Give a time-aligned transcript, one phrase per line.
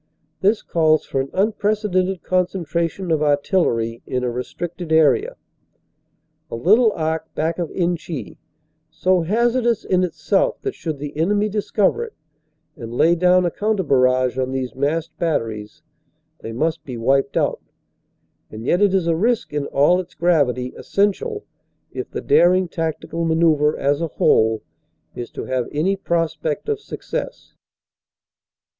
[0.39, 5.35] This calls for an unprecedented con centration of artillery in a restricted area,
[6.49, 8.39] a little arc back of Inchy,
[8.89, 12.15] so hazardous in itself that should the enemy discover it,
[12.75, 15.83] and lay down a counter barrage on these massed batteries,
[16.39, 17.61] they must be wiped out;
[18.49, 21.45] and yet it is a risk in all its gravity essential
[21.91, 24.63] if the daring tactical manoeuvre as a whole
[25.13, 27.53] is to have any pros pect of success.